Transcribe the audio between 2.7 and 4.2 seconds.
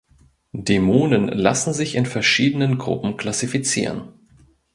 Gruppen klassifizieren.